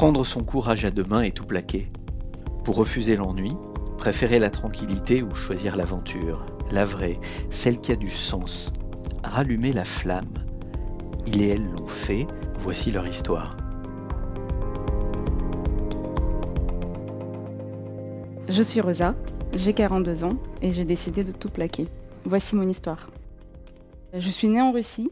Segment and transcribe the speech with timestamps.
[0.00, 1.90] prendre son courage à deux mains et tout plaquer.
[2.64, 3.52] Pour refuser l'ennui,
[3.98, 7.20] préférer la tranquillité ou choisir l'aventure, la vraie,
[7.50, 8.72] celle qui a du sens,
[9.22, 10.32] rallumer la flamme.
[11.26, 13.58] Il et elle l'ont fait, voici leur histoire.
[18.48, 19.14] Je suis Rosa,
[19.54, 21.86] j'ai 42 ans et j'ai décidé de tout plaquer.
[22.24, 23.10] Voici mon histoire.
[24.14, 25.10] Je suis née en Russie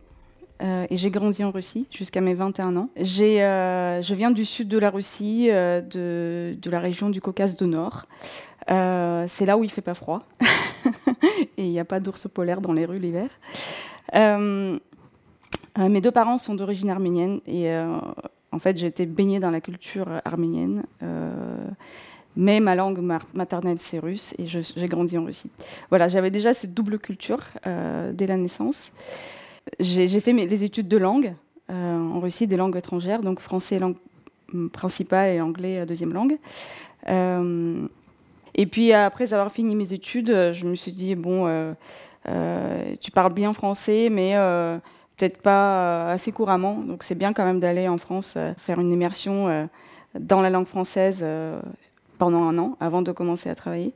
[0.60, 2.88] euh, et j'ai grandi en Russie jusqu'à mes 21 ans.
[2.98, 7.66] Euh, je viens du sud de la Russie, euh, de, la région du Caucase du
[7.66, 8.06] Nord.
[8.66, 10.24] c'est là où il fait pas froid
[11.56, 13.30] et il n'y a pas d'ours polaire dans les rues l'hiver.
[14.14, 14.80] mes
[16.00, 20.82] deux parents sont d'origine arménienne et en fait j'ai été baignée dans la culture arménienne.
[22.36, 23.00] mais ma langue
[23.32, 25.50] maternelle c'est russe et j'ai grandi en Russie.
[25.88, 27.45] Voilà, j'avais déjà cette double culture
[28.12, 28.92] dès la naissance
[29.80, 31.34] j'ai fait mes, études de langue
[31.70, 33.96] euh, en Russie, des langues étrangères, donc français langue
[34.73, 36.38] principale et anglais deuxième langue.
[37.09, 37.87] Euh,
[38.54, 43.32] et puis après avoir fini mes études, je me suis dit bon, euh, tu parles
[43.32, 44.34] bien français, mais
[45.16, 46.76] peut-être pas assez couramment.
[46.76, 49.68] Donc c'est bien quand même d'aller en France faire une immersion
[50.18, 51.24] dans la langue française
[52.16, 53.93] pendant un an avant de commencer à travailler.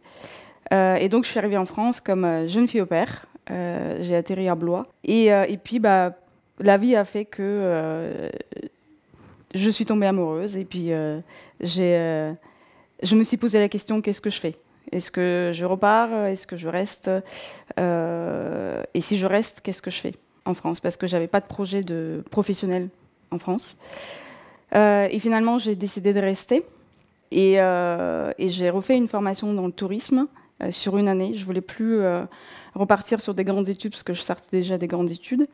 [0.71, 3.27] et donc je suis arrivée en France comme jeune fille au père.
[3.53, 4.87] Euh, j'ai atterri à Blois.
[5.05, 6.15] Et, euh, puis, bah,
[6.59, 8.31] la vie a fait que euh,
[9.55, 10.57] je suis tombée amoureuse.
[10.57, 10.91] Et puis,
[11.61, 12.35] je
[13.15, 14.57] me suis posé la question qu'est-ce que je fais?
[14.91, 16.27] Est-ce que je repars?
[16.27, 17.11] Est-ce que je reste?
[17.79, 20.81] Et si je reste, qu'est-ce que je fais en France?
[20.81, 21.83] Parce que j'avais pas de projet
[22.31, 22.89] professionnel
[23.31, 23.77] en France.
[24.75, 26.65] et finalement, j'ai décidé de rester.
[27.31, 27.59] Et
[28.39, 30.27] j'ai refait une formation dans le tourisme
[30.71, 31.37] sur une année.
[31.37, 32.01] Je voulais plus
[32.75, 35.47] repartir sur des grandes études, parce que je sortais déjà des grandes études,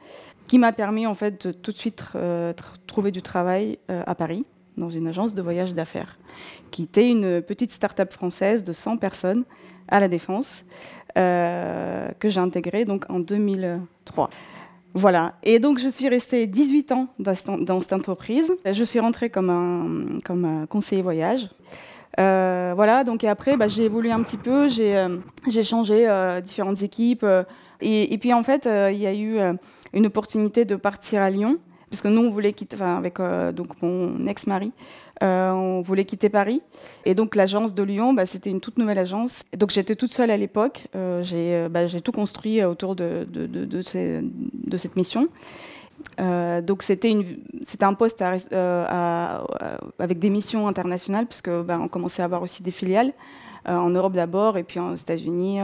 [0.46, 2.52] qui m'a permis en fait de tout de suite euh,
[2.86, 4.44] trouver du travail euh, à Paris,
[4.76, 6.18] dans une agence de voyage d'affaires,
[6.70, 9.44] qui était une petite start-up française de 100 personnes
[9.88, 10.64] à la Défense,
[11.16, 14.30] euh, que j'ai intégrée donc en 2003.
[14.94, 15.34] Voilà.
[15.42, 18.50] Et donc, je suis restée 18 ans dans, cette entreprise.
[18.64, 21.48] Je suis rentrée comme, comme conseiller voyage.
[22.18, 25.18] Euh, voilà, donc après, bah, j'ai évolué un petit peu, j'ai euh,
[25.62, 27.26] changé euh, différentes équipes.
[27.80, 29.38] Et, puis en fait, il y a eu
[29.92, 31.58] une opportunité de partir à Lyon,
[31.90, 33.18] parce que nous, on voulait quitter, enfin, avec
[33.54, 34.72] donc mon ex-mari,
[35.20, 36.60] on voulait quitter Paris.
[37.04, 39.44] Et donc l'agence de Lyon, bah, c'était une toute nouvelle agence.
[39.56, 40.88] donc j'étais toute seule à l'époque.
[40.92, 43.28] Bah, j'ai tout construit autour de,
[43.80, 45.28] cette mission.
[46.20, 47.14] Euh, donc c'était
[47.80, 49.44] un poste euh,
[49.98, 53.12] avec des missions internationales puisque ben, on commençait à avoir aussi des filiales
[53.68, 55.60] euh, en Europe d'abord et puis aux États-Unis,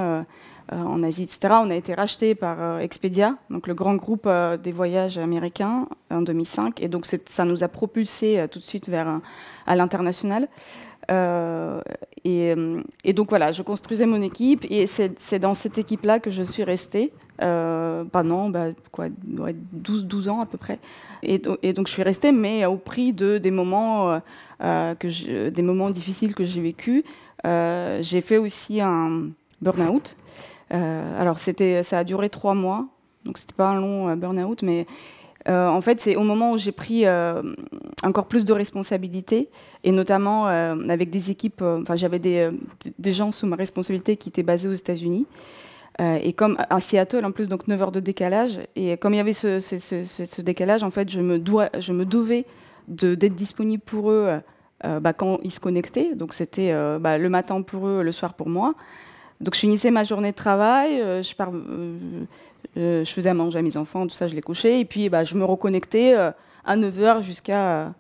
[0.73, 1.57] en Asie, etc.
[1.63, 4.29] On a été racheté par Expedia, donc le grand groupe
[4.63, 9.21] des voyages américains en 2005 et donc ça nous a propulsé tout de suite vers
[9.67, 10.49] à l'international.
[12.25, 12.55] Et,
[13.13, 17.13] donc voilà, je construisais mon équipe et c'est dans cette équipe-là que je suis restée
[17.43, 20.79] euh, pendant bah, quoi, 12, 12 ans à peu près.
[21.25, 24.19] Et, donc je suis restée, mais au prix de, des, moments, euh,
[24.63, 27.05] euh, que des moments difficiles que j'ai vécu.
[27.45, 29.31] j'ai fait aussi un
[29.61, 30.17] burn-out.
[30.71, 32.87] alors c'était, ça a duré trois mois,
[33.25, 34.87] donc c'était pas un long burn-out, mais
[35.49, 37.05] en fait, c'est au moment où j'ai pris
[38.05, 39.49] encore plus de responsabilités,
[39.83, 42.51] et notamment avec des équipes, enfin j'avais des,
[42.99, 45.27] des, gens sous ma responsabilité qui étaient basés aux États-Unis.
[46.01, 48.59] Euh, et comme à Seattle, en plus, donc 9 heures de décalage.
[48.75, 52.47] Et comme il y avait ce, décalage, en fait, je me, dois, je me devais
[52.89, 54.41] d'être disponible pour eux
[54.85, 56.15] euh, bah, quand ils se connectaient.
[56.15, 58.75] Donc c'était euh, bah, le matin pour eux, le soir pour moi.
[59.41, 61.35] Donc je finissais ma journée de travail, je,
[63.05, 64.81] faisais à manger à mes enfants, tout ça, je les couchais.
[64.81, 67.93] Et puis bah, je me reconnectais à 9 heures jusqu'à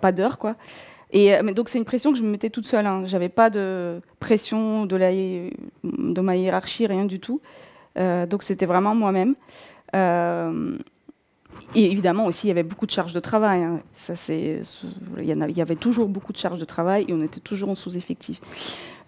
[0.00, 0.56] pas d'heure, quoi.
[1.12, 2.86] Et euh, donc c'est une pression que je me mettais toute seule.
[2.86, 3.02] Hein.
[3.04, 7.40] J'avais pas de pression de, ma hiérarchie, rien du tout.
[7.98, 9.34] Euh, donc c'était vraiment moi-même.
[9.94, 10.76] Euh,
[11.74, 13.62] et évidemment aussi, il y avait beaucoup de charges de travail.
[13.62, 13.80] Hein.
[15.18, 18.40] Il y, avait toujours beaucoup de charges de travail et on était toujours en sous-effectif.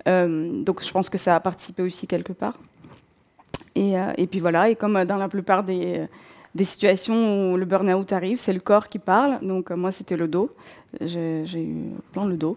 [0.07, 2.59] donc je pense que ça a participé aussi quelque part.
[3.75, 6.07] Et, puis voilà, et comme dans la plupart des,
[6.55, 9.39] des situations où le burn-out arrive, c'est le corps qui parle.
[9.43, 10.51] Donc moi, c'était le dos.
[11.01, 12.57] J'ai eu plein le dos.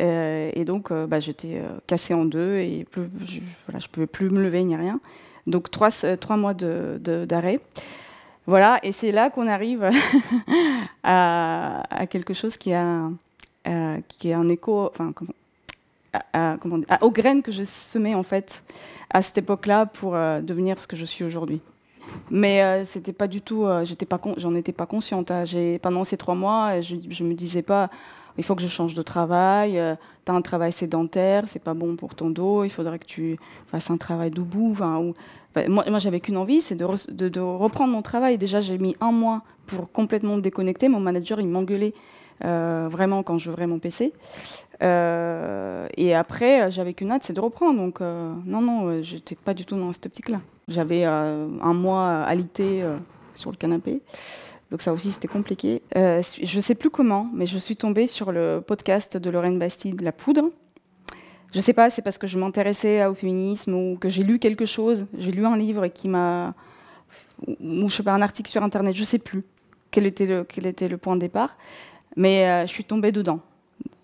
[0.00, 4.06] Euh, et donc, euh, bah, j'étais euh, cassée en deux et je, voilà, je pouvais
[4.06, 5.00] plus me lever ni rien.
[5.46, 7.60] Donc trois, trois mois d'arrêt.
[8.46, 9.88] Voilà, et c'est là qu'on arrive
[11.02, 13.08] à, quelque chose qui a,
[13.64, 15.32] est un écho, enfin, comment
[17.00, 18.62] aux graines que je semais en fait
[19.10, 21.60] à cette époque-là pour devenir ce que je suis aujourd'hui.
[22.30, 25.30] Mais euh, c'était pas du tout, euh, j'étais pas, j'en étais pas consciente.
[25.30, 25.44] Hein.
[25.82, 27.90] Pendant ces trois mois, je, je me disais pas,
[28.38, 29.80] il faut que je change de travail,
[30.26, 33.38] tu as un travail sédentaire, c'est pas bon pour ton dos, il faudrait que tu
[33.66, 34.74] fasses un travail debout.
[35.68, 38.38] Moi, j'avais qu'une envie, c'est de, reprendre mon travail.
[38.38, 40.88] Déjà, j'ai mis un mois pour complètement me déconnecter.
[40.88, 41.94] Mon manager, il m'engueulait
[42.40, 44.12] vraiment quand j'ouvrais mon PC.
[44.80, 47.78] et après, j'avais qu'une hâte, c'est de reprendre.
[47.78, 50.40] Donc, non, non, j'étais pas du tout dans cette optique-là.
[50.68, 52.84] J'avais un mois alité
[53.34, 54.00] sur le canapé.
[54.70, 55.82] Donc ça aussi, c'était compliqué.
[55.96, 59.58] Euh, je ne sais plus comment, mais je suis tombée sur le podcast de Lorraine
[59.58, 60.50] Bastide, La Poudre.
[61.52, 64.38] Je ne sais pas, c'est parce que je m'intéressais au féminisme ou que j'ai lu
[64.38, 65.06] quelque chose.
[65.16, 66.54] J'ai lu un livre qui m'a...
[67.46, 69.44] ou je sais pas, un article sur Internet, je ne sais plus
[69.92, 71.56] quel était le, quel était le point de départ.
[72.16, 73.38] Mais euh, je suis tombée dedans.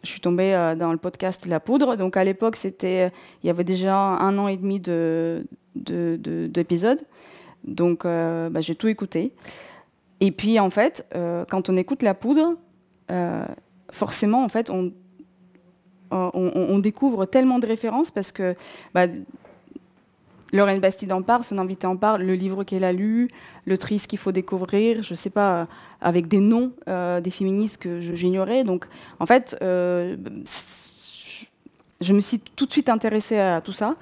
[0.04, 1.96] Je suis tombée euh, dans le podcast La Poudre.
[1.96, 3.10] Donc à l'époque, c'était,
[3.42, 5.44] il y avait déjà un an et demi de,
[5.75, 7.00] d'épisodes.
[7.64, 9.32] De, donc bah, j'ai tout écouté.
[10.20, 12.56] Et puis, en fait, euh, quand on écoute la poudre,
[13.11, 13.44] euh,
[13.90, 14.93] forcément, en fait, on,
[16.12, 18.55] on, découvre tellement de références parce que
[18.94, 19.06] bah,
[20.52, 23.31] Lorraine Bastide en parle, son invité en parle, le livre qu'elle a lu,
[23.64, 25.69] le triste qu'il faut découvrir, je ne sais pas,
[26.00, 28.64] avec des noms euh, des féministes que j'ignorais.
[28.64, 28.87] Donc,
[29.20, 30.16] en fait, je
[32.12, 33.96] me suis tout de suite intéressée à tout ça.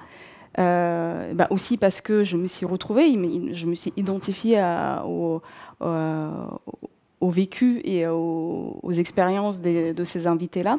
[0.57, 3.11] Euh, bah aussi parce que je me suis retrouvée,
[3.53, 4.61] je me suis identifiée
[5.05, 5.41] au,
[5.79, 10.77] au, vécu et aux, expériences de ces invités-là.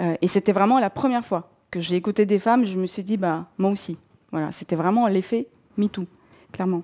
[0.00, 3.02] Euh, et c'était vraiment la première fois que j'ai écouté des femmes, je me suis
[3.02, 3.98] dit, bah, moi aussi.
[4.30, 5.46] Voilà, c'était vraiment l'effet
[5.76, 6.06] MeToo,
[6.52, 6.82] clairement.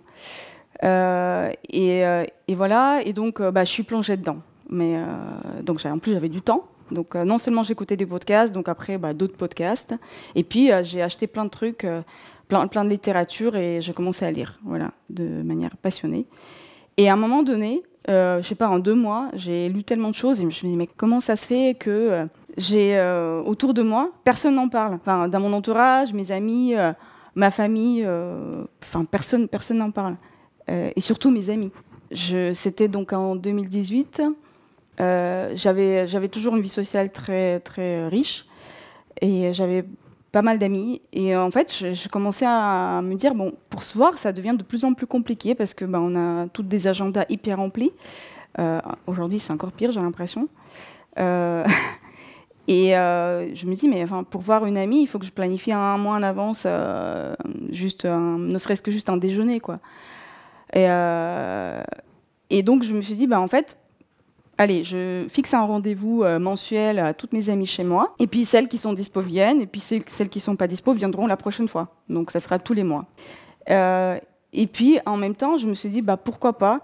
[0.84, 2.00] Euh, et,
[2.48, 4.38] et, voilà, et donc bah, je suis plongée dedans.
[4.70, 4.98] Mais
[5.62, 8.98] donc en plus j'avais du temps, donc euh, non seulement j'écoutais des podcasts, donc après
[8.98, 9.94] bah, d'autres podcasts,
[10.34, 12.02] et puis euh, j'ai acheté plein de trucs, euh,
[12.48, 16.26] plein, plein de littérature, et j'ai commencé à lire, voilà, de manière passionnée.
[16.96, 20.14] Et à un moment donné, je sais pas, en deux mois, j'ai lu tellement de
[20.14, 22.26] choses, et je me suis dit, mais comment ça se fait que
[22.56, 22.98] j'ai
[23.44, 26.74] autour de moi, personne n'en parle, enfin, dans mon entourage, mes amis,
[27.34, 28.08] ma famille,
[28.82, 30.16] enfin, personne personne n'en parle,
[30.68, 31.70] et surtout mes amis.
[32.54, 34.22] C'était donc en 2018.
[35.00, 38.46] Euh, j'avais toujours une vie sociale très, riche
[39.20, 39.84] et j'avais
[40.32, 41.00] pas mal d'amis.
[41.12, 44.62] Et en fait, je, commençais à me dire, bon, pour se voir, ça devient de
[44.62, 47.92] plus en plus compliqué parce que bah, on a toutes des agendas hyper remplis.
[48.58, 50.48] Euh, aujourd'hui, c'est encore pire, j'ai l'impression.
[51.18, 51.64] Euh,
[52.68, 55.72] et je me dis, mais enfin, pour voir une amie, il faut que je planifie
[55.72, 56.66] un mois en avance,
[57.70, 59.78] juste ne serait-ce que juste un déjeuner, quoi.
[60.74, 60.86] Et,
[62.50, 63.78] et donc, je me suis dit, bah, en fait,
[64.58, 68.14] allez, je fixe un rendez-vous euh, mensuel à toutes mes amies chez moi.
[68.18, 70.92] Et puis celles qui sont dispo viennent, et puis celles qui ne sont pas dispo
[70.92, 71.96] viendront la prochaine fois.
[72.08, 73.06] Donc ça sera tous les mois.
[73.70, 74.18] Euh,
[74.52, 76.80] et puis en même temps, je me suis dit, bah, pourquoi pas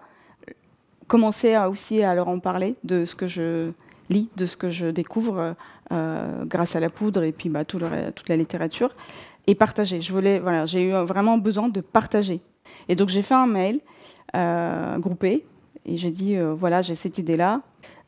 [1.09, 3.73] commencer à aussi à leur en parler de ce que je
[4.09, 5.55] lis, de ce que je découvre
[5.93, 7.83] euh, grâce à la poudre et puis bah, toute
[8.29, 8.95] la littérature,
[9.47, 10.01] et partager.
[10.01, 12.41] Je voilà, j'ai eu vraiment besoin de partager.
[12.89, 13.81] Et donc j'ai fait un mail
[14.99, 15.45] groupé
[15.87, 17.61] et j'ai dit, euh, voilà, j'ai cette idée-là.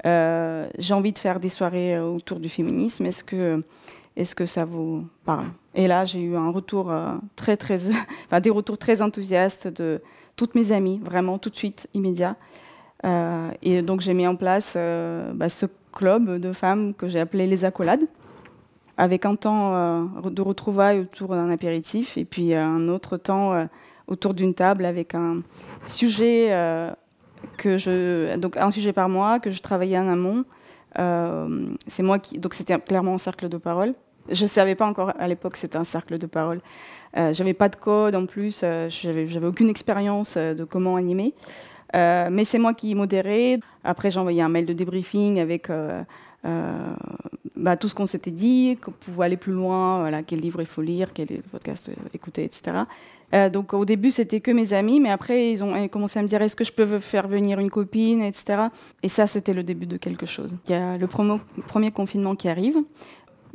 [0.07, 3.05] Euh, j'ai envie de faire des soirées euh, autour du féminisme.
[3.07, 3.63] Est-ce que,
[4.17, 5.47] est-ce que ça vous parle?
[5.75, 6.93] Et là, j'ai eu un retour
[7.35, 7.89] très, très,
[8.27, 10.01] enfin, des retours très enthousiastes de
[10.37, 12.37] toutes mes amies, vraiment tout de suite, immédiat.
[13.63, 14.77] et donc, j'ai mis en place
[15.35, 18.07] bah, ce club de femmes que j'ai appelé les accolades,
[18.97, 23.69] avec un temps de retrouvailles autour d'un apéritif et puis un autre temps
[24.07, 25.43] autour d'une table avec un
[25.87, 26.51] sujet
[27.57, 30.45] que je, donc un sujet par mois que je travaillais en amont.
[30.99, 33.93] Euh, c'est moi qui, donc c'était clairement un cercle de parole.
[34.31, 36.61] Je ne savais pas encore à l'époque que c'était un cercle de parole.
[37.17, 41.35] Euh, j'avais pas de code en plus, euh, j'avais, aucune expérience euh, de comment animer.
[41.95, 43.61] mais c'est moi qui modérais.
[43.85, 45.71] Après, j'ai envoyé un mail de débriefing avec
[47.57, 50.83] bah, tout ce qu'on s'était dit, pour aller plus loin, voilà, quel livre il faut
[50.83, 52.83] lire, quel podcast écouter, etc.
[53.35, 56.29] Euh, donc au début, c'était que mes amis, mais après, ils ont commencé à me
[56.29, 58.69] dire est-ce que je peux faire venir une copine, etc.
[59.03, 60.57] Et ça, c'était le début de quelque chose.
[60.67, 62.77] Il y a le premier confinement qui arrive.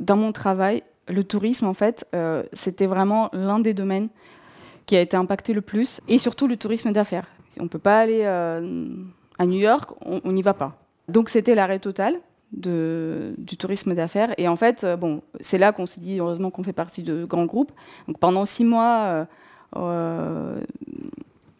[0.00, 4.08] Dans mon travail, le tourisme, en fait, euh, c'était vraiment l'un des domaines
[4.86, 7.28] qui a été impacté le plus, et surtout le tourisme d'affaires.
[7.60, 8.88] On ne peut pas aller euh,
[9.38, 10.76] à New York, on n'y va pas.
[11.08, 12.20] Donc c'était l'arrêt total.
[12.54, 14.34] Du tourisme d'affaires.
[14.36, 17.46] Et en fait, bon, c'est là qu'on s'est dit, heureusement qu'on fait partie de grands
[17.46, 17.72] groupes.
[18.06, 19.26] Donc pendant six mois,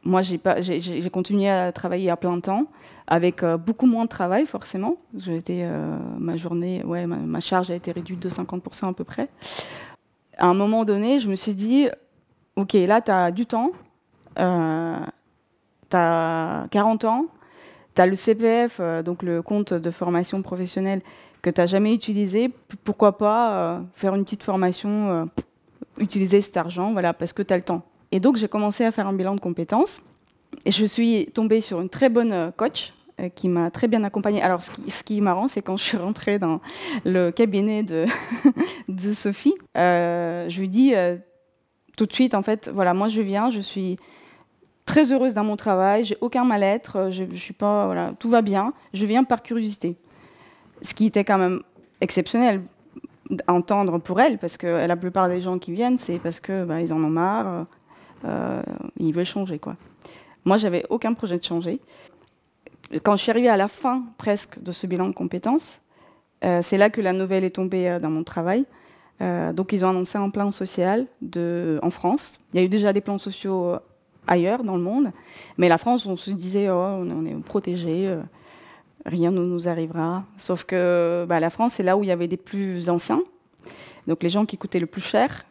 [0.05, 2.67] moi, j'ai continué à travailler à plein temps,
[3.07, 4.97] avec euh, beaucoup moins de travail, forcément.
[5.29, 9.29] Été, euh, ma journée, ouais, ma, charge a été réduite de 50% à peu près.
[10.39, 11.89] À un moment donné, je me suis dit,
[12.57, 13.71] OK, là, tu as du temps,
[14.35, 15.07] tu as
[16.71, 17.27] 40 ans,
[17.95, 21.03] tu as le CPF, donc le compte de formation professionnelle,
[21.43, 22.53] que tu n'as jamais utilisé,
[22.83, 25.29] pourquoi pas faire une petite formation,
[25.99, 27.83] utiliser cet argent, voilà, parce que tu as le temps.
[28.13, 30.03] Et donc j'ai commencé à faire un bilan de compétences.
[30.65, 32.93] Et je suis tombée sur une très bonne coach
[33.35, 34.43] qui m'a très bien accompagnée.
[34.43, 36.61] Alors, ce qui, ce qui est marrant, c'est quand je suis rentrée dans
[37.05, 38.05] le cabinet de,
[39.15, 40.95] Sophie, je lui dis
[41.97, 43.97] tout de suite, en fait, voilà, moi je viens, je suis
[44.85, 48.43] très heureuse dans mon travail, j'ai aucun mal-être, euh, je, suis pas, voilà, tout va
[48.43, 49.97] bien, je viens par curiosité.
[50.83, 51.61] Ce qui était quand même
[52.01, 52.63] exceptionnel
[53.47, 56.65] à entendre pour elle, parce que la plupart des gens qui viennent, c'est parce que
[56.65, 57.65] bah, ils en ont marre, euh, euh,
[58.25, 59.77] ils veulent changer, quoi.
[60.45, 61.81] Moi, j'avais aucun projet de changer.
[63.03, 65.81] Quand je suis arrivée à la fin presque de ce bilan de compétences,
[66.43, 68.67] c'est là que la nouvelle est tombée dans mon travail.
[69.23, 71.07] Euh, donc ils ont annoncé un plan social
[71.83, 72.41] en France.
[72.53, 73.79] Il y a eu déjà des plans sociaux euh,
[74.27, 75.13] ailleurs dans le monde,
[75.59, 78.21] mais la France, on se disait, oh, on est protégé, euh,
[79.07, 80.25] rien ne nous arrivera.
[80.39, 83.23] Sauf que bah, la France, c'est là où il y avait des plus anciens,
[84.07, 85.45] donc les gens qui coûtaient le plus cher.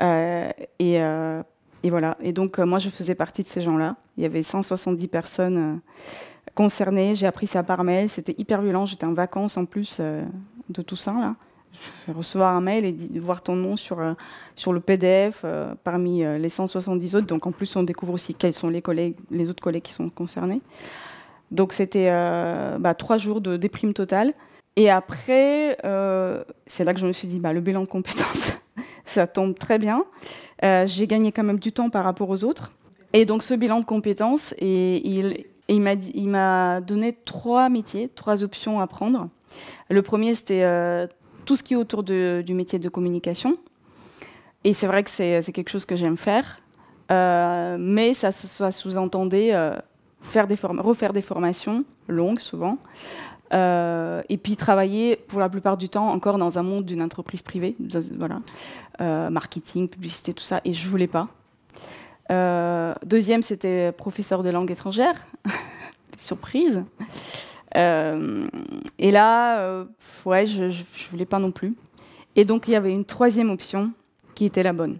[0.00, 0.98] Et,
[1.84, 2.16] et, voilà.
[2.20, 3.96] Et donc moi, je faisais partie de ces gens-là.
[4.16, 5.80] Il y avait 170 personnes
[6.54, 7.14] concernées.
[7.14, 8.08] J'ai appris ça par mail.
[8.08, 8.86] C'était hyper violent.
[8.86, 11.36] J'étais en vacances en plus de tout ça là
[12.08, 14.14] recevoir un mail et voir ton nom sur, euh,
[14.56, 17.26] sur le PDF euh, parmi euh, les 170 autres.
[17.26, 20.60] Donc en plus, on découvre aussi quels sont les autres collègues qui sont concernés.
[21.50, 22.08] Donc c'était
[22.80, 24.32] bah, trois jours de déprime totale.
[24.76, 25.76] Et après,
[26.66, 28.58] c'est là que je me suis dit, bah, le bilan de compétences,
[29.04, 30.04] ça tombe très bien.
[30.62, 32.72] J'ai gagné quand même du temps par rapport aux autres.
[33.12, 39.28] Et donc ce bilan de compétences, il, m'a donné trois métiers, trois options à prendre.
[39.90, 41.08] Le premier, c'était
[41.44, 43.58] tout ce qui est autour du métier de communication.
[44.64, 46.60] Et c'est vrai que c'est quelque chose que j'aime faire,
[47.10, 49.76] euh, mais ça, sous-entendait euh,
[50.22, 52.78] faire refaire des formations longues souvent,
[53.52, 57.42] euh, et puis travailler pour la plupart du temps encore dans un monde d'une entreprise
[57.42, 57.76] privée,
[58.16, 58.40] voilà,
[59.30, 61.28] marketing, publicité, tout ça, et je voulais pas.
[63.04, 65.14] deuxième, c'était professeur de langue étrangère,
[66.16, 66.84] surprise.
[67.76, 68.46] Euh,
[68.98, 69.84] et là, euh,
[70.24, 71.74] ouais, je, je, voulais pas non plus.
[72.36, 73.92] Et donc, il y avait une troisième option
[74.34, 74.98] qui était la bonne.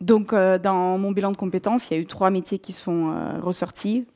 [0.00, 3.14] Donc, euh, dans mon bilan de compétences, il y a eu trois métiers qui sont
[3.40, 4.06] ressortis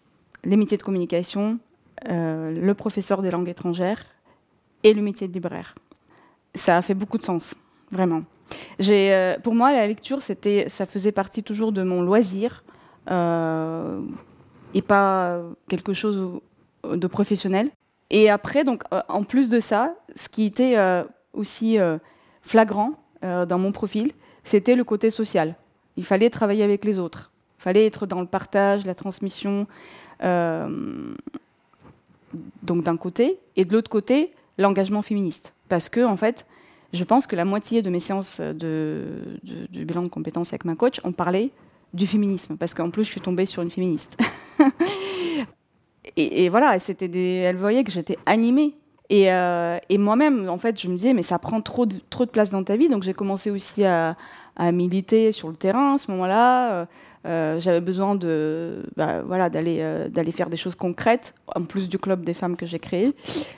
[0.45, 1.59] les métiers de communication,
[2.05, 4.05] le professeur des langues étrangères
[4.83, 5.75] et le métier de libraire.
[6.55, 7.55] Ça a fait beaucoup de sens,
[7.91, 8.23] vraiment.
[9.43, 12.65] pour moi, la lecture, ça faisait partie toujours de mon loisir
[13.09, 16.41] et pas quelque chose
[16.85, 17.71] de professionnel.
[18.11, 21.99] Et après, donc, euh, en plus de ça, ce qui était euh, aussi euh,
[22.43, 24.13] flagrant dans mon profil,
[24.45, 25.57] c'était le côté social.
[25.97, 27.33] Il fallait travailler avec les autres.
[27.59, 29.67] Il fallait être dans le partage, la transmission.
[32.63, 35.55] Donc d'un côté, et de l'autre côté, l'engagement féministe.
[35.69, 36.47] Parce que, en fait,
[36.93, 39.39] je pense que la moitié de mes séances de,
[39.71, 41.51] bilan de compétences avec ma coach, on parlait
[41.95, 42.57] du féminisme.
[42.57, 44.17] Parce qu'en plus, je suis tombée sur une féministe.
[46.17, 48.75] et, voilà, c'était elle voyait que j'étais animée.
[49.13, 52.31] Euh, et, moi-même, en fait, je me disais, mais ça prend trop de, trop de
[52.31, 52.89] place dans ta vie.
[52.89, 54.17] Donc j'ai commencé aussi à,
[54.59, 56.87] militer sur le terrain à ce moment-là.
[57.27, 61.89] Euh, euh, j'avais besoin de, bah, voilà, d'aller, d'aller faire des choses concrètes, en plus
[61.89, 63.15] du club des femmes que j'ai créé.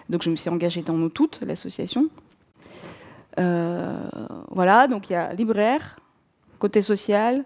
[0.08, 2.08] Donc je me suis engagée dans nous toutes, l'association.
[3.36, 5.96] voilà, donc il y a libraire,
[6.58, 7.44] côté social,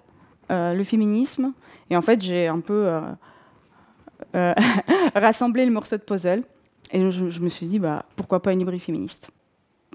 [0.49, 1.53] le féminisme.
[1.91, 2.89] Et en fait, j'ai un peu
[4.35, 4.55] euh,
[5.15, 6.43] rassembler le morceau de puzzle.
[6.93, 9.31] Et je, me suis dit, bah, pourquoi pas une librairie féministe?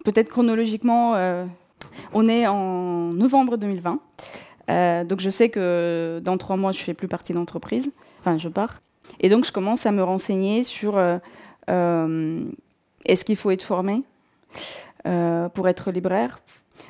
[0.04, 1.46] Peut-être chronologiquement, euh,
[2.14, 4.00] on est en novembre 2020.
[4.70, 7.90] Euh, donc je sais que dans trois mois, je fais plus partie d'entreprise.
[8.20, 8.82] Enfin, je pars.
[9.20, 11.00] Et donc je commence à me renseigner sur
[11.70, 14.04] est-ce qu'il faut être formé
[15.54, 16.40] pour être libraire.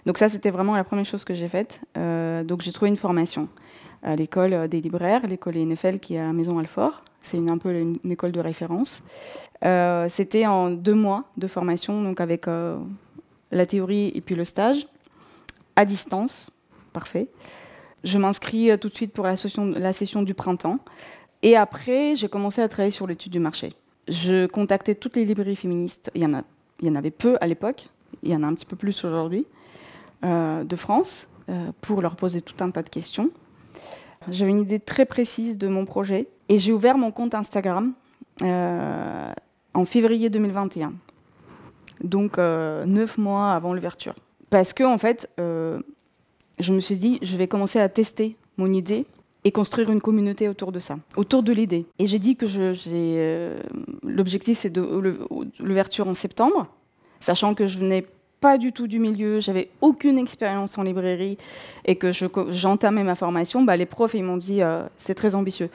[0.06, 1.80] Donc ça, c'était vraiment la première chose que j'ai faite.
[1.96, 3.50] donc j'ai trouvé une formation
[4.02, 7.04] à l'école des libraires, l'école NFL qui est à Maison Alfort.
[7.28, 9.04] C'est un peu une, école de référence.
[9.66, 12.78] Euh, c'était en deux mois de formation, donc avec euh,
[13.52, 14.88] la théorie et puis le stage,
[15.76, 16.52] à distance.
[16.94, 17.28] Parfait.
[18.08, 20.80] Je m'inscris euh, tout de suite pour la session, du printemps.
[21.42, 23.74] Et après, j'ai commencé à travailler sur l'étude du marché.
[24.08, 26.10] Je contactais toutes les librairies féministes.
[26.16, 27.90] Il y en, avait peu à l'époque.
[28.24, 29.46] Il y en a un petit peu plus aujourd'hui.
[30.24, 31.28] de France,
[31.82, 33.30] pour leur poser tout un tas de questions.
[34.30, 37.94] J'avais une idée très précise de mon projet et j'ai ouvert mon compte Instagram
[38.42, 39.32] euh,
[39.74, 40.94] en février 2021.
[42.02, 44.16] Donc euh, neuf mois avant l'ouverture.
[44.50, 45.80] Parce que en fait, euh,
[46.60, 49.06] je me suis dit, je vais commencer à tester mon idée
[49.44, 51.86] et construire une communauté autour de ça, autour de l'idée.
[52.00, 52.46] Et j'ai dit que
[54.04, 54.82] l'objectif c'est de
[55.60, 56.68] l'ouverture en septembre,
[57.20, 58.06] sachant que je venais
[58.40, 61.38] pas du tout du milieu, j'avais aucune expérience en librairie
[61.86, 62.12] et que
[62.52, 65.70] j'entamais ma formation, bah, les profs ils m'ont dit euh, c'est très ambitieux.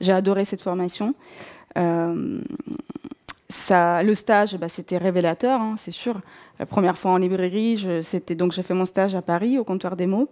[0.00, 1.14] J'ai adoré cette formation.
[1.78, 2.40] Euh,
[3.50, 6.20] ça, le stage, bah, c'était révélateur, hein, c'est sûr.
[6.58, 9.96] La première fois en librairie, c'était donc j'ai fait mon stage à Paris au comptoir
[9.96, 10.28] des mots.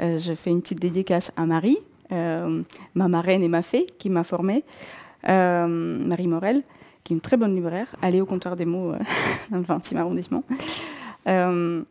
[0.00, 1.78] Euh, j'ai fait une petite dédicace à Marie,
[2.10, 4.64] ma marraine et ma fée qui m'a formée,
[5.24, 6.62] Marie Morel
[7.04, 8.92] qui est une très bonne libraire, aller au comptoir des mots
[9.50, 10.44] dans le 20e arrondissement.
[11.26, 11.82] Euh,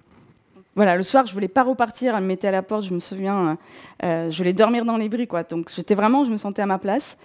[0.75, 2.99] voilà, le soir, je voulais pas repartir, elle me mettait à la porte, je me
[2.99, 3.57] souviens,
[4.03, 5.43] euh, je voulais dormir dans les bris, quoi.
[5.43, 7.17] Donc j'étais vraiment, je me sentais à ma place.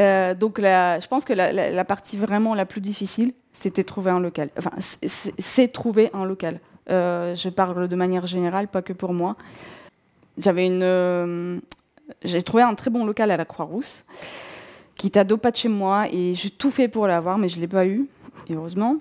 [0.00, 4.50] Euh, donc je pense que la, partie vraiment la plus difficile, c'était trouver un local.
[4.58, 6.60] Enfin, c'est trouver un local.
[6.88, 9.36] je parle de manière générale, pas que pour moi.
[10.38, 11.60] J'avais une,
[12.24, 14.04] j'ai trouvé un très bon local à la Croix-Rousse
[14.96, 17.48] qui était à deux pas de chez moi et j'ai tout fait pour l'avoir, mais
[17.48, 18.06] je l'ai pas eu,
[18.50, 18.98] heureusement.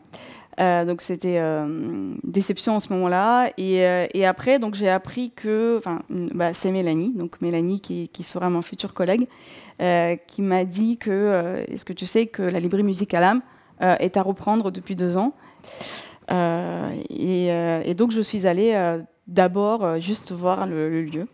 [0.59, 3.51] Euh, donc c'était euh, déception en ce moment-là.
[3.57, 8.23] Et, euh, après, donc j'ai appris que, enfin, bah, c'est Mélanie, donc Mélanie qui, qui,
[8.23, 9.27] sera mon futur collègue,
[10.27, 13.41] qui m'a dit que, est-ce que tu sais que la librairie musicale âme
[13.79, 15.33] est à reprendre depuis deux ans.
[16.29, 21.27] Et, donc je suis allée d'abord juste voir le, lieu.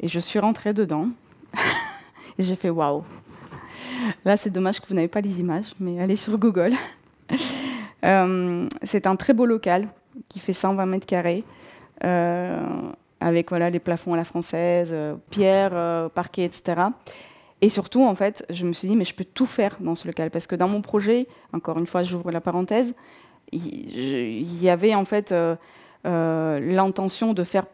[0.00, 1.08] Et je suis rentrée dedans.
[2.38, 3.02] et j'ai fait waouh,
[4.24, 6.74] Là, c'est dommage que vous n'avez pas les images, mais allez sur Google.
[8.04, 9.88] Euh, c'est un très beau local
[10.28, 11.42] qui fait 120 mètres carrés,
[12.04, 12.60] euh,
[13.18, 16.82] avec voilà, les plafonds à la française, euh, pierre, parquet, etc.
[17.62, 20.06] Et surtout, en fait, je me suis dit, mais je peux tout faire dans ce
[20.06, 20.30] local.
[20.30, 22.94] Parce que dans mon projet, encore une fois, j'ouvre la parenthèse,
[23.52, 25.34] il y avait en fait
[26.04, 27.64] l'intention de faire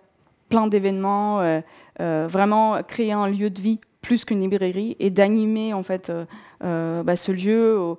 [0.48, 1.60] plein d'événements,
[1.98, 6.26] vraiment créer un lieu de vie plus qu'une librairie et d'animer en fait euh,
[6.62, 7.96] euh, bah, ce lieu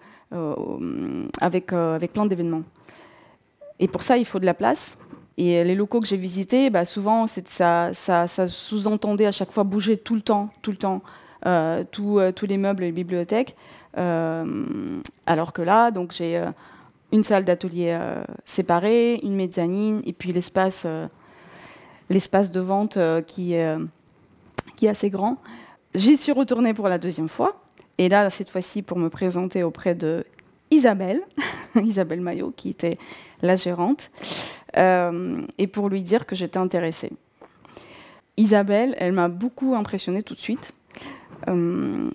[1.41, 2.63] avec, euh, avec plein d'événements.
[3.79, 4.97] Et pour ça, il faut de la place.
[5.37, 9.63] Et les locaux que j'ai visités, bah, souvent, ça, ça, ça sous-entendait à chaque fois
[9.63, 11.01] bouger tout le temps, tout le temps,
[11.91, 13.55] tous les meubles et les bibliothèques.
[13.95, 16.43] alors que là, donc j'ai
[17.11, 17.97] une salle d'atelier
[18.45, 20.87] séparée, une mezzanine, et puis l'espace,
[22.09, 25.37] l'espace de vente qui, est assez grand.
[25.95, 27.61] J'y suis retournée pour la deuxième fois.
[27.97, 30.25] Et là, cette fois-ci, pour me présenter auprès de
[30.71, 31.21] Isabelle,
[31.75, 32.97] Isabelle Maillot, qui était
[33.41, 34.09] la gérante,
[34.77, 37.11] euh, et pour lui dire que j'étais intéressée.
[38.37, 40.73] Isabelle, elle m'a beaucoup impressionnée tout de suite.
[41.49, 42.09] Euh,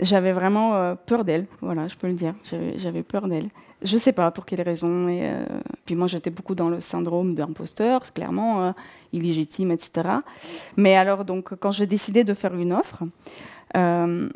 [0.00, 2.34] j'avais vraiment euh, peur d'elle, voilà, je peux le dire.
[2.76, 3.48] J'avais peur d'elle.
[3.82, 5.08] Je ne sais pas pour quelle raison.
[5.08, 5.30] Et,
[5.84, 8.72] puis moi, j'étais beaucoup dans le syndrome d'imposteur, clairement
[9.12, 10.08] illégitime, etc.
[10.76, 13.04] Mais alors, donc, quand j'ai décidé de faire une offre,
[13.76, 14.28] euh,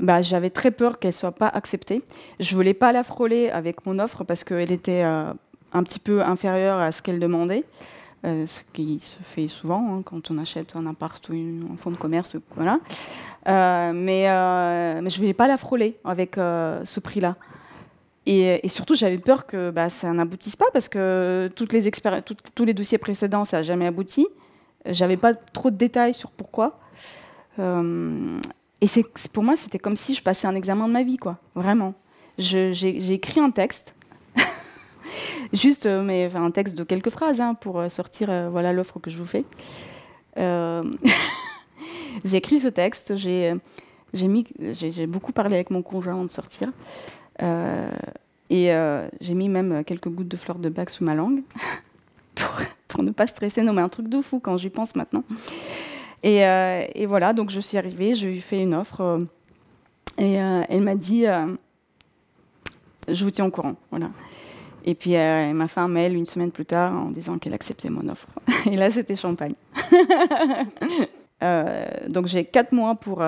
[0.00, 2.02] bah, j'avais très peur qu'elle soit pas acceptée.
[2.40, 5.32] Je voulais pas la frôler avec mon offre parce qu'elle était euh,
[5.72, 7.64] un petit peu inférieure à ce qu'elle demandait.
[8.24, 11.34] Euh, ce qui se fait souvent hein, quand on achète un appart ou
[11.72, 12.78] un fonds de commerce, voilà.
[13.46, 14.28] mais,
[15.02, 17.36] mais je voulais pas la frôler avec ce prix-là.
[18.26, 21.90] Et, surtout, j'avais peur que bah, ça n'aboutisse pas parce que toutes les
[22.54, 24.28] tous les dossiers précédents, ça n'a jamais abouti.
[24.86, 26.78] J'avais pas trop de détails sur pourquoi.
[27.58, 28.38] Euh,
[28.80, 28.86] et
[29.32, 31.38] pour moi, c'était comme si je passais un examen de ma vie, quoi.
[31.54, 31.94] Vraiment.
[32.38, 33.94] j'ai, écrit un texte,
[35.52, 39.10] juste, euh, mais un texte de quelques phrases hein, pour euh, sortir, voilà l'offre que
[39.10, 39.44] je vous fais.
[42.24, 43.56] j'ai écrit ce texte, j'ai,
[45.06, 46.70] beaucoup parlé avec mon conjoint avant de sortir.
[47.42, 47.90] Euh,
[48.50, 51.42] et euh, j'ai mis même quelques gouttes de fleurs de bac sous ma langue
[52.88, 53.62] pour, ne pas stresser.
[53.62, 55.24] Non, mais un truc de fou quand j'y pense maintenant.
[56.22, 59.26] Et, euh, et, voilà, donc je suis arrivée, je lui ai fait une offre.
[60.18, 61.24] et elle m'a dit
[63.08, 63.74] Je vous tiens au courant.
[63.90, 64.10] Voilà.
[64.84, 68.28] Et puis elle m'a fait une semaine plus tard en disant qu'elle acceptait mon offre.
[68.70, 69.54] Et là, c'était champagne.
[72.08, 73.22] donc j'ai quatre mois pour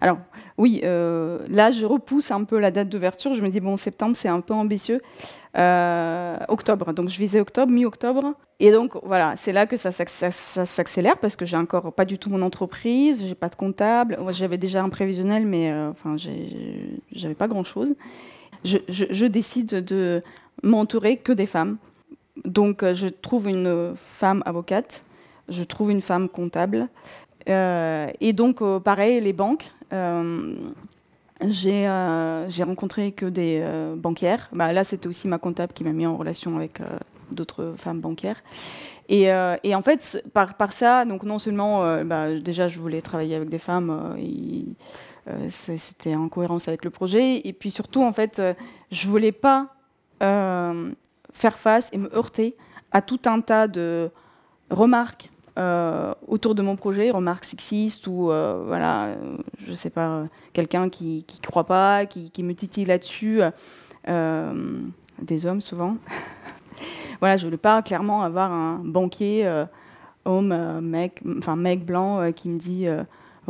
[0.00, 0.18] alors
[0.56, 3.34] oui, euh, là je repousse un peu la date d'ouverture.
[3.34, 5.02] Je me dis bon septembre c'est un peu ambitieux.
[5.58, 8.34] Euh, octobre, donc je visais octobre, mi-octobre.
[8.60, 12.30] Et donc voilà, c'est là que ça, s'accélère parce que j'ai encore pas du tout
[12.30, 14.18] mon entreprise, j'ai pas de comptable.
[14.30, 17.64] J'avais déjà un prévisionnel, mais euh, enfin j'avais pas grand
[18.64, 20.22] Je, décide de
[20.62, 21.76] m'entourer que des femmes.
[22.44, 25.02] Donc je trouve une femme avocate,
[25.48, 26.88] je trouve une femme comptable.
[27.46, 30.54] et donc, pareil, les banques, euh,
[31.42, 34.48] euh, j'ai rencontré que des euh, banquières.
[34.52, 36.80] Bah, là, c'était aussi ma comptable qui m'a mis en relation avec
[37.30, 38.42] d'autres femmes banquières.
[39.08, 43.48] Et, en fait, par, par ça, donc non seulement, bah, déjà, je voulais travailler avec
[43.48, 44.16] des femmes,
[45.48, 48.42] c'était en cohérence avec le projet, et puis surtout, en fait,
[48.90, 49.68] je voulais pas
[50.20, 52.56] faire face et me heurter
[52.92, 54.10] à tout un tas de
[54.70, 55.30] remarques
[56.26, 59.14] autour de mon projet, remarques sexistes ou voilà,
[59.66, 63.42] je sais pas, quelqu'un qui ne croit pas, qui, qui me titille là-dessus,
[64.06, 65.96] des hommes souvent.
[67.20, 69.64] voilà, je voulais pas clairement avoir un banquier
[70.24, 72.86] homme, mec, enfin mec blanc qui me dit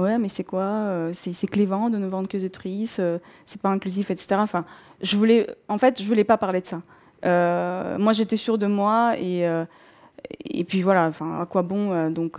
[0.00, 3.60] ouais, mais c'est quoi euh, C'est clévant de ne vendre que des tristes, euh, c'est
[3.60, 4.36] pas inclusif, etc.
[4.38, 4.64] Enfin,
[5.00, 6.82] je voulais, en fait, je voulais pas parler de ça.
[7.24, 9.46] Euh, moi, j'étais sûre de moi et
[10.44, 11.06] et puis voilà.
[11.06, 12.38] Enfin, à quoi bon Donc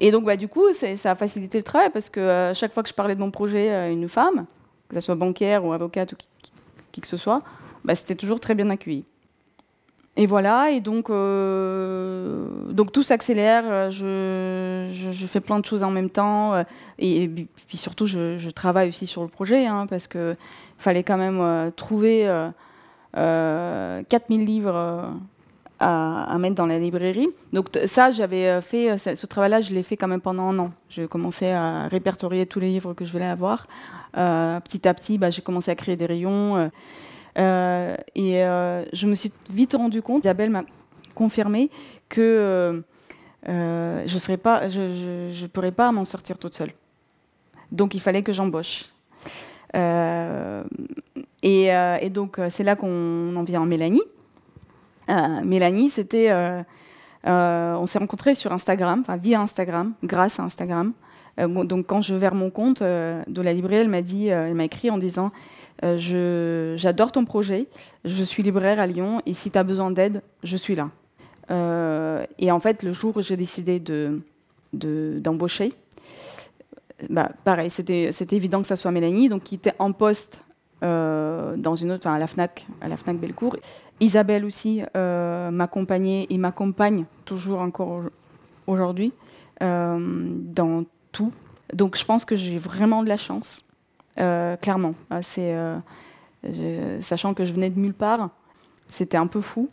[0.00, 2.88] et donc, bah, du coup, ça a facilité le travail parce que chaque fois que
[2.88, 4.46] je parlais de mon projet à une femme,
[4.88, 6.28] que ce soit bancaire ou avocate ou qui,
[6.92, 7.40] qui que ce soit,
[7.84, 9.04] bah, c'était toujours très bien accueilli.
[10.16, 15.90] Et voilà, et donc, euh, donc tout s'accélère, je, je, fais plein de choses en
[15.90, 16.62] même temps, euh,
[17.00, 17.28] et,
[17.66, 20.36] puis surtout je, travaille aussi sur le projet, hein, parce qu'il
[20.78, 22.30] fallait quand même euh, trouver
[23.14, 25.10] 4000 livres
[25.80, 27.30] à, à, mettre dans la librairie.
[27.52, 30.70] Donc ça, j'avais fait, ce travail-là, je l'ai fait quand même pendant un an.
[30.90, 33.66] J'ai commencé à répertorier tous les livres que je voulais avoir.
[34.12, 36.70] petit à petit, bah, j'ai commencé à créer des rayons.
[37.36, 40.64] Euh, et euh, je me suis vite rendu compte, Isabelle m'a
[41.14, 41.70] confirmé
[42.08, 42.82] que
[43.48, 46.72] euh, je ne pas, je, je, pourrais pas m'en sortir toute seule.
[47.72, 48.86] Donc il fallait que j'embauche.
[51.42, 54.02] Et, et, donc c'est là qu'on en vient en Mélanie.
[55.08, 56.32] Mélanie, c'était,
[57.24, 60.92] on s'est rencontrés sur Instagram, via Instagram, grâce à Instagram.
[61.38, 64.90] Donc quand je vers mon compte de la librairie, elle m'a dit, elle m'a écrit
[64.90, 65.32] en disant
[65.82, 67.66] euh, j'adore ton projet,
[68.04, 70.90] je suis libraire à Lyon et si tu as besoin d'aide, je suis là.
[71.50, 73.82] Euh, et en fait, le jour où j'ai décidé
[74.72, 75.74] d'embaucher, de,
[77.10, 80.40] bah, pareil, c'était évident que ça soit Mélanie, donc qui était en poste
[80.82, 83.56] euh, dans une autre, à la Fnac, à la Fnac Bellecour.
[84.00, 88.02] Isabelle aussi m'accompagnait et m'accompagne toujours encore
[88.66, 89.12] aujourd'hui
[89.60, 90.84] dans
[91.72, 93.64] Donc je pense que j'ai vraiment de la chance
[94.20, 94.94] euh, clairement.
[95.10, 98.30] Ah, euh, sachant que je venais de nulle part,
[98.88, 99.68] c'était un peu fou.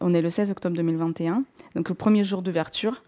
[0.00, 1.44] On est le 16 octobre 2021,
[1.76, 3.02] donc le premier jour d'ouverture.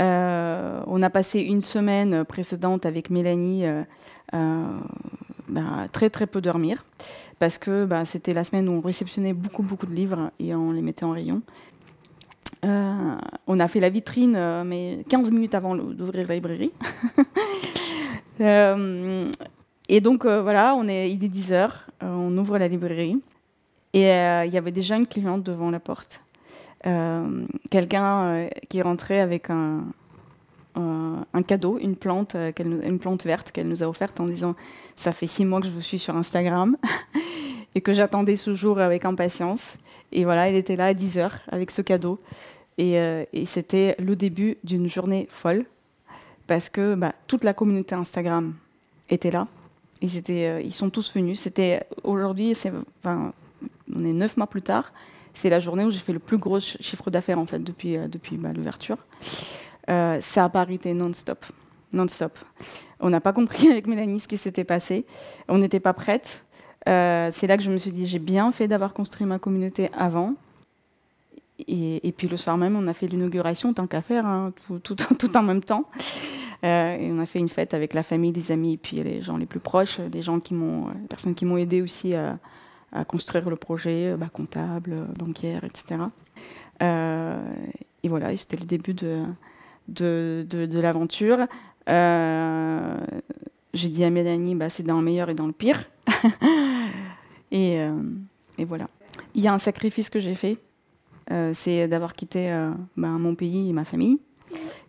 [0.00, 3.64] Euh, on a passé une semaine précédente avec Mélanie
[4.32, 6.84] bah, très très peu dormir
[7.38, 10.70] parce que bah, c'était la semaine où on réceptionnait beaucoup beaucoup de livres et on
[10.70, 11.42] les mettait en rayon.
[12.62, 16.72] On a fait la vitrine, mais 15 minutes avant d'ouvrir la librairie.
[19.88, 23.18] Et donc euh, voilà, on est, il est 10 heures, euh, on ouvre la librairie
[23.94, 26.20] et euh, il y avait déjà une cliente devant la porte.
[27.70, 29.84] Quelqu'un qui rentrait avec un,
[30.76, 34.54] un cadeau, une plante, une plante verte qu'elle nous a offerte en disant
[34.96, 36.76] ça fait six mois que je vous suis sur Instagram
[37.74, 39.76] et que j'attendais ce jour avec impatience.
[40.12, 42.20] Et voilà, elle était là à 10 heures avec ce cadeau.
[42.78, 42.94] Et,
[43.32, 45.64] et c'était le début d'une journée folle
[46.48, 48.54] parce que bah, toute la communauté Instagram
[49.10, 49.46] était là.
[50.00, 51.40] Ils, étaient, euh, ils sont tous venus.
[51.40, 52.54] C'était aujourd'hui,
[53.04, 54.92] on est neuf mois plus tard.
[55.34, 58.08] C'est la journée où j'ai fait le plus gros chiffre d'affaires en fait depuis, euh,
[58.08, 58.98] depuis bah, l'ouverture.
[59.88, 61.44] Euh, ça a pas arrêté non-stop,
[61.92, 62.38] non-stop.
[63.00, 65.04] On n'a pas compris avec Mélanie ce qui s'était passé.
[65.48, 66.44] On n'était pas prête.
[67.32, 70.34] C'est là que je me suis dit j'ai bien fait d'avoir construit ma communauté avant.
[71.66, 75.42] Et, puis le soir même, on a fait l'inauguration, tant qu'à faire, hein, tout, en
[75.42, 75.86] même temps.
[76.64, 79.22] Euh, et on a fait une fête avec la famille, les amis, et puis les
[79.22, 82.38] gens les plus proches, les gens qui m'ont, les personnes qui m'ont aidé aussi à,
[83.06, 86.00] construire le projet, bah, comptable, banquière, etc.
[86.80, 87.38] Euh,
[88.02, 91.46] et voilà, c'était le début de, l'aventure.
[91.88, 92.96] Euh,
[93.74, 95.84] j'ai dit à Mélanie, bah, c'est dans le meilleur et dans le pire.
[97.50, 97.76] et,
[98.58, 98.88] et, voilà.
[99.34, 100.58] Il y a un sacrifice que j'ai fait,
[101.52, 102.50] c'est d'avoir quitté
[102.96, 104.18] bah, mon pays et ma famille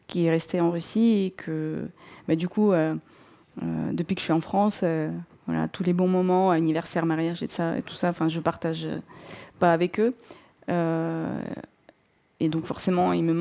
[0.09, 1.87] qui est resté en Russie et que,
[2.27, 2.95] bah, du coup, euh,
[3.63, 5.09] euh, depuis que je suis en France, euh,
[5.71, 8.87] tous les bons moments, anniversaire, mariage et, tout ça, enfin, je partage
[9.59, 10.13] pas avec eux.
[12.39, 13.33] et donc, forcément, il me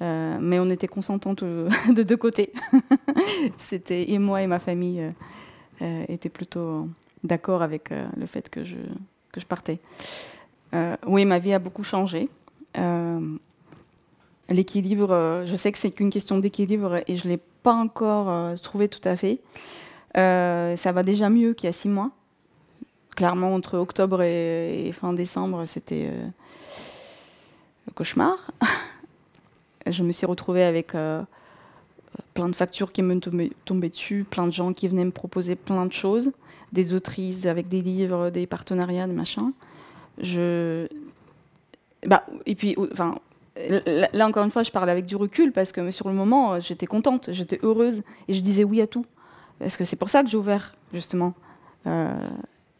[0.00, 0.40] manque.
[0.42, 2.52] mais on était consentantes de deux côtés.
[3.58, 5.02] C'était et moi et ma famille
[5.80, 6.88] étaient plutôt
[7.24, 8.76] d'accord avec le fait que je
[9.32, 9.78] que je partais.
[11.06, 12.28] oui, ma vie a beaucoup changé.
[14.50, 18.30] L'équilibre, euh, je sais que c'est qu'une question d'équilibre et je ne l'ai pas encore
[18.30, 19.40] euh, trouvé tout à fait.
[20.16, 22.10] Euh, ça va déjà mieux qu'il y a six mois.
[23.14, 26.10] Clairement, entre octobre et, fin décembre, c'était
[27.86, 28.52] le cauchemar.
[29.90, 30.92] je me suis retrouvée avec
[32.34, 35.86] plein de factures qui me tombaient dessus, plein de gens qui venaient me proposer plein
[35.86, 36.32] de choses,
[36.72, 39.52] des autrices avec des livres, des partenariats, des machins.
[42.06, 43.16] bah, et puis, enfin,
[44.12, 46.86] là encore une fois, je parle avec du recul parce que sur le moment, j'étais
[46.86, 49.04] contente, j'étais heureuse et je disais oui à tout.
[49.58, 51.34] Parce que c'est pour ça que j'ai ouvert, justement.
[51.86, 52.12] Euh,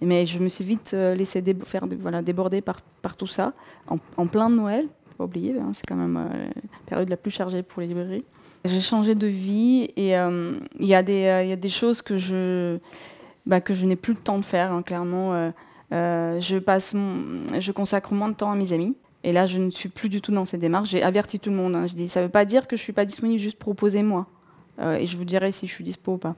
[0.01, 2.81] mais je me suis vite euh, laissé faire, voilà, déborder par,
[3.17, 3.53] tout ça,
[3.89, 4.87] en, plein de Noël,
[5.19, 8.25] pas oublier, hein, c'est quand même euh, la période la plus chargée pour les librairies.
[8.65, 12.79] J'ai changé de vie et il y, a des, y a des choses que je,
[13.47, 15.53] bah, que je n'ai plus le temps de faire, hein, clairement.
[15.93, 18.97] je, passe je consacre moins de temps à mes amis.
[19.23, 20.91] Et là, je ne suis plus du tout dans cette démarche.
[20.91, 21.77] J'ai averti tout le monde.
[21.77, 21.87] Hein.
[21.87, 24.03] Je dis, ça ne veut pas dire que je ne suis pas disponible, juste proposer
[24.03, 24.27] moi.
[24.81, 26.35] et je vous dirai si je suis dispo ou pas.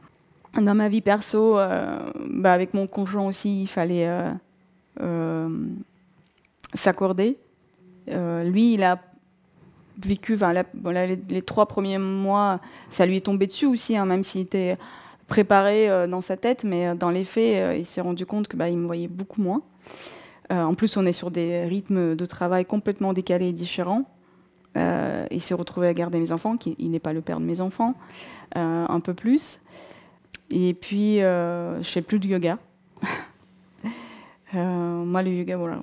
[0.58, 4.32] Dans ma vie perso, euh, bah avec mon conjoint aussi, il fallait euh,
[5.00, 5.48] euh,
[6.74, 7.38] s'accorder.
[8.10, 9.00] Lui, il a
[10.04, 10.38] vécu,
[11.28, 14.78] les, trois premiers mois, ça lui est tombé dessus aussi, hein, même s'il était
[15.26, 18.86] préparé dans sa tête, mais dans les faits, il s'est rendu compte que bah, me
[18.86, 19.62] voyait beaucoup moins.
[20.50, 24.04] en plus, on est sur des rythmes de travail complètement décalés et différents.
[24.74, 27.60] il s'est retrouvé à garder mes enfants, qui, il n'est pas le père de mes
[27.60, 27.94] enfants,
[28.54, 29.60] un peu plus.
[30.50, 32.58] Et puis, euh, je fais plus de yoga.
[34.52, 35.78] Euh, moi, le yoga, voilà.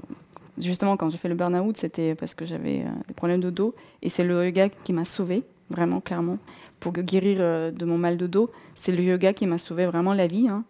[0.60, 3.76] Justement, quand j'ai fait le burn-out, c'était parce que j'avais euh, des problèmes de dos.
[4.02, 6.38] Et c'est le yoga qui m'a sauvé, vraiment, clairement.
[6.80, 10.14] Pour guérir euh, de mon mal de dos, c'est le yoga qui m'a sauvé vraiment
[10.14, 10.48] la vie.
[10.50, 10.64] Hein.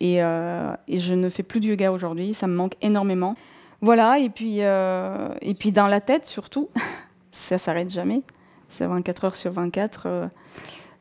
[0.00, 3.34] et, et, je ne fais plus de yoga aujourd'hui, ça me manque énormément.
[3.80, 6.68] Voilà, et puis, et puis dans la tête surtout,
[7.32, 8.22] ça s'arrête jamais.
[8.68, 10.28] C'est 24 heures sur 24.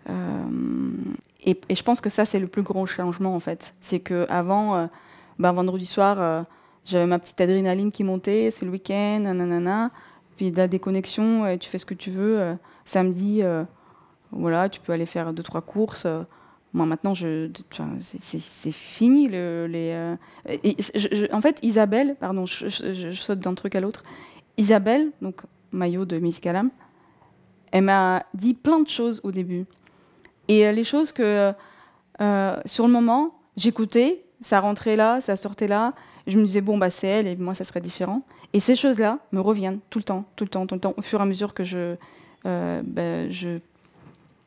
[0.10, 0.92] Euh,
[1.44, 3.74] et, je pense que ça, c'est le plus grand changement, en fait.
[3.82, 4.88] C'est qu'avant, euh,
[5.42, 6.44] ben, vendredi soir, euh,
[6.86, 9.92] j'avais ma petite adrénaline qui montait, c'est le week-end, nanana.
[10.38, 12.58] Puis de la déconnexion, tu fais ce que tu veux.
[12.84, 13.44] samedi,
[14.32, 16.08] voilà, tu peux aller faire deux, trois courses.
[16.74, 19.30] Moi, maintenant, c'est fini.
[21.32, 24.04] En fait, Isabelle, pardon, je, saute d'un truc à l'autre.
[24.58, 26.72] Isabelle, donc maillot de Miss Calam,
[27.72, 29.66] elle m'a dit plein de choses au début.
[30.48, 31.54] Et euh, les choses que,
[32.20, 35.94] euh, sur le moment, j'écoutais, ça rentrait là, ça sortait là.
[36.28, 38.24] Je me disais, bon, bah, c'est elle, et moi, ça serait différent.
[38.54, 41.02] Et ces choses-là me reviennent tout le temps, tout le temps, tout le temps, au
[41.02, 41.96] fur et à mesure que je,
[42.46, 43.60] euh, bah, je,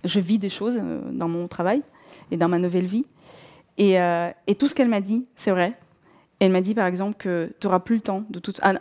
[0.04, 0.80] je, vis des choses
[1.10, 1.82] dans mon travail
[2.30, 3.06] et dans ma nouvelle vie.
[3.76, 3.94] Et,
[4.46, 5.76] et tout ce qu'elle m'a dit, c'est vrai.
[6.38, 8.52] Elle m'a dit, par exemple, que tu n'auras plus le temps de tout.
[8.62, 8.74] Ah,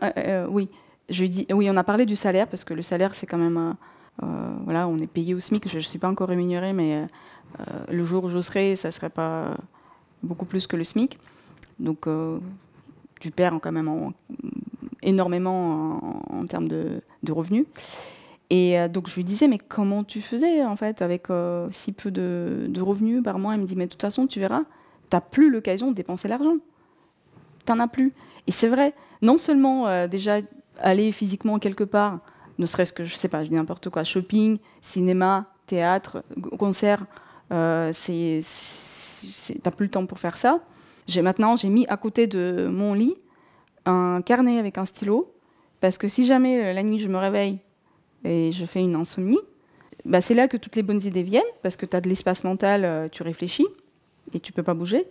[0.49, 0.69] oui,
[1.09, 3.39] je lui dis, oui, on a parlé du salaire, parce que le salaire, c'est quand
[3.39, 3.75] même
[4.21, 7.05] euh, voilà, on est payé au SMIC, je ne suis pas encore rémunérée, mais euh,
[7.59, 9.57] euh, le jour où je serai, ça ne serait pas
[10.23, 11.19] beaucoup plus que le SMIC.
[11.79, 12.07] Donc
[13.19, 14.13] tu perds quand même
[15.01, 17.65] énormément en, termes de, revenus.
[18.49, 21.27] Et donc je lui disais, mais comment tu faisais en fait avec
[21.71, 23.53] si peu de, revenus par mois?
[23.53, 24.63] Elle me dit, mais de toute façon, tu verras,
[25.09, 26.57] tu n'as plus l'occasion de dépenser l'argent.
[27.65, 28.13] Tu n'en as plus.
[28.47, 30.39] Et c'est vrai, non seulement déjà
[30.79, 32.19] aller physiquement quelque part,
[32.59, 36.23] ne serait-ce que, je sais pas, je dis n'importe quoi, shopping, cinéma, théâtre,
[36.57, 37.05] concert,
[37.51, 38.41] euh, c'est,
[39.61, 40.59] t'as plus le temps pour faire ça.
[41.07, 43.15] J'ai maintenant, j'ai mis à côté de mon lit
[43.85, 45.33] un carnet avec un stylo,
[45.81, 47.59] parce que si jamais euh, la nuit je me réveille
[48.23, 49.41] et je fais une insomnie,
[50.05, 52.43] bah c'est là que toutes les bonnes idées viennent, parce que tu as de l'espace
[52.45, 53.67] mental, euh, tu réfléchis
[54.33, 55.05] et tu peux pas bouger.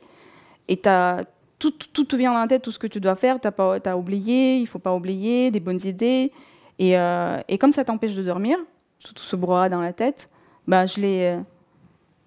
[0.69, 1.21] Et as,
[1.59, 3.97] tout, tout te vient dans la tête, tout ce que tu dois faire, tu as,
[3.97, 6.33] oublié, il faut pas oublier, des bonnes idées,
[6.81, 8.59] euh, et, comme ça t'empêche de dormir,
[9.01, 10.29] tout ce brouhaha dans la tête,
[10.67, 11.41] bah, je, euh,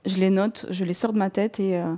[0.05, 1.93] je les note, je les sors de ma tête et, euh,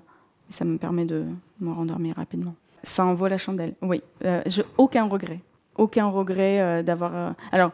[0.50, 1.26] ça me permet de
[1.60, 2.56] me rendormir rapidement.
[2.84, 4.02] Ça envoie la chandelle, oui.
[4.46, 5.42] j'ai aucun regret.
[5.76, 7.36] Aucun regret d'avoir.
[7.52, 7.72] alors,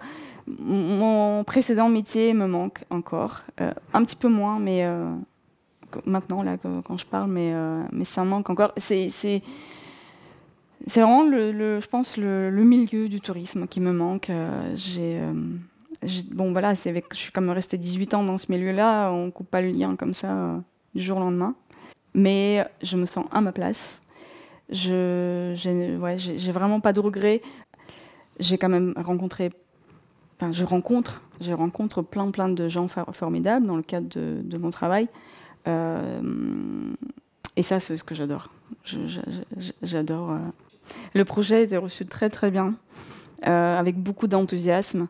[0.47, 3.43] mon précédent métier me manque encore.
[3.59, 4.83] un petit peu moins, mais
[6.05, 7.53] maintenant, là, quand je parle, mais,
[7.91, 8.73] mais ça manque encore.
[8.77, 9.09] C'est
[10.87, 14.29] c'est vraiment, le, je pense, le, milieu du tourisme qui me manque.
[14.29, 15.21] Euh, euh, j'ai,
[16.31, 19.69] bon, voilà, je suis comme restée 18 ans dans ce milieu-là, on coupe pas le
[19.69, 20.59] lien comme ça euh,
[20.95, 21.55] du jour au lendemain.
[22.13, 24.01] Mais je me sens à ma place.
[24.69, 27.41] Je, j'ai, ouais, j'ai, vraiment pas de regrets.
[28.39, 29.51] J'ai quand même rencontré,
[30.39, 34.69] enfin, je rencontre, je rencontre plein, plein de gens formidables dans le cadre de, mon
[34.69, 35.07] travail.
[35.65, 38.49] et ça, c'est ce que j'adore.
[39.81, 40.37] j'adore
[41.13, 42.75] le projet a été reçu très très bien,
[43.47, 45.07] euh, avec beaucoup d'enthousiasme.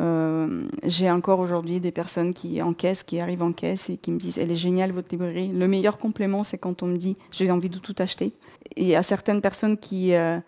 [0.00, 4.18] Euh, j'ai encore aujourd'hui des personnes qui encaissent, qui arrivent en caisse et qui me
[4.18, 5.48] disent Elle est géniale votre librairie.
[5.48, 8.32] Le meilleur complément, c'est quand on me dit J'ai envie de tout acheter.
[8.76, 10.14] Et à certaines personnes qui.
[10.14, 10.38] Euh,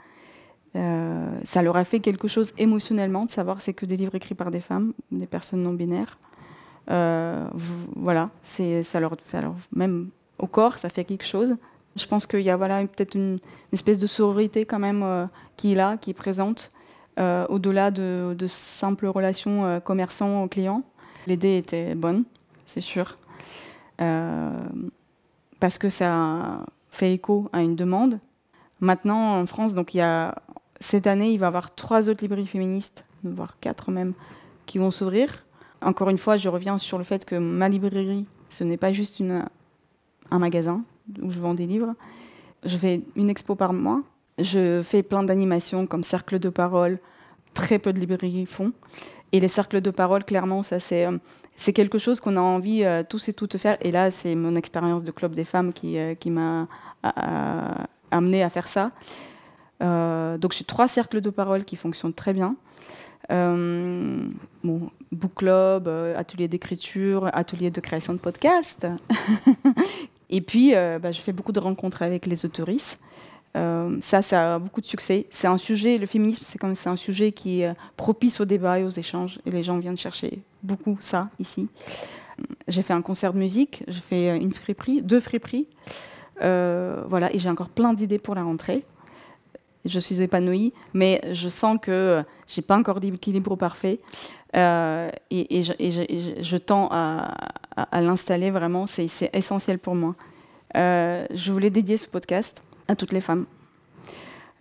[1.43, 4.53] ça leur a fait quelque chose émotionnellement de savoir c'est que des livres écrits par
[4.53, 6.17] des femmes, des personnes non binaires.
[6.87, 11.57] voilà, ça leur, alors même au corps, ça fait quelque chose.
[11.97, 13.39] Je pense qu'il y a voilà, peut-être une,
[13.73, 16.80] espèce de sororité quand même euh, qui est là, qui est présente, euh,
[17.19, 20.83] au-delà de, simples relations euh, commerçants-clients.
[21.27, 22.25] L'idée était bonne,
[22.67, 23.19] c'est sûr,
[23.99, 28.19] parce que ça fait écho à une demande.
[28.81, 30.35] Maintenant, en France, donc il y a,
[30.81, 34.15] cette année, il va y avoir trois autres librairies féministes, voire quatre même,
[34.65, 35.45] qui vont s'ouvrir.
[35.83, 39.23] Encore une fois, je reviens sur le fait que ma librairie, ce n'est pas juste
[40.31, 40.83] un magasin
[41.21, 41.95] où je vends des livres.
[42.65, 44.03] Je fais une expo par mois.
[44.41, 46.99] Je fais plein d'animations comme cercle de parole.
[47.55, 48.73] Très peu de librairies font.
[49.33, 53.03] Et les cercles de parole, clairement, ça c'est euh, quelque chose qu'on a envie euh,
[53.09, 53.77] tous et toutes de faire.
[53.81, 56.69] Et là, c'est mon expérience de club des femmes qui, euh, m'a
[58.11, 58.91] amené à faire ça.
[59.81, 62.57] donc j'ai trois cercles de parole qui fonctionnent très bien.
[63.29, 64.91] book
[65.37, 68.87] club, atelier d'écriture, atelier de création de podcast,
[70.33, 73.01] Et puis, bah, je fais beaucoup de rencontres avec les autoristes.
[73.57, 75.27] Euh, ça, ça a beaucoup de succès.
[75.31, 78.45] C'est un sujet, le féminisme, c'est comme c'est un sujet qui est euh, propice au
[78.45, 79.41] débat et aux échanges.
[79.47, 81.69] Et les gens viennent chercher beaucoup ça ici.
[82.69, 85.67] J'ai fait un concert de musique, j'ai fait une friperie, deux friperies.
[86.41, 88.85] voilà, et j'ai encore plein d'idées pour la rentrée.
[89.85, 94.01] Je suis épanouie, mais je sens que j'ai pas encore l'équilibre parfait.
[94.57, 100.15] Euh, et, je, tends à, l'installer vraiment, c'est essentiel pour moi.
[100.77, 103.47] Euh, je voulais dédier ce podcast à toutes les femmes.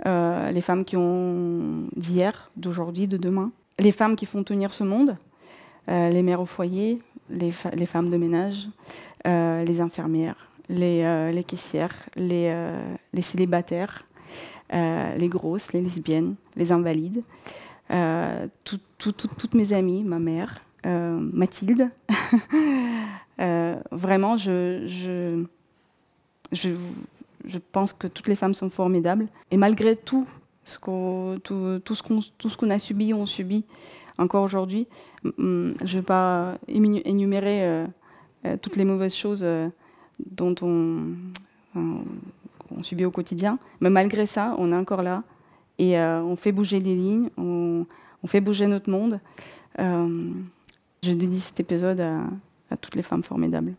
[0.06, 3.52] Euh, les femmes qui ont d'hier, d'aujourd'hui, de demain.
[3.80, 5.18] Les femmes qui font tenir ce monde.
[5.88, 8.68] les mères au foyer, les, femmes de ménage,
[9.26, 12.54] les infirmières, les, caissières, les,
[13.22, 14.06] célibataires,
[14.72, 17.24] les grosses, les lesbiennes, les invalides.
[17.92, 18.48] Euh,
[18.98, 21.90] toutes mes amies, ma mère, euh, Mathilde.
[23.42, 25.46] Euh, vraiment, je, je,
[26.52, 26.72] je,
[27.46, 29.28] je, pense que toutes les femmes sont formidables.
[29.52, 30.28] Et malgré tout
[30.64, 33.66] ce qu'on, tout, ce qu'on, a subi, on subit
[34.18, 34.88] encore aujourd'hui,
[35.24, 37.86] je ne vais pas énumérer
[38.62, 39.46] toutes les mauvaises choses
[40.20, 41.16] dont on,
[42.84, 43.58] subit au quotidien.
[43.82, 45.24] Mais malgré ça, on est encore là
[45.80, 47.86] et euh, on fait bouger les lignes, on,
[48.28, 49.20] fait bouger notre monde.
[49.80, 50.30] Euh,
[51.02, 52.02] je dédie cet épisode
[52.70, 53.74] à toutes les femmes formidables.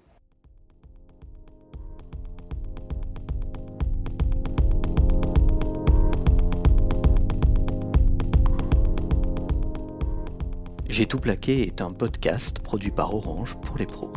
[11.00, 14.12] J'ai tout plaqué est un podcast produit par Orange pour les pros.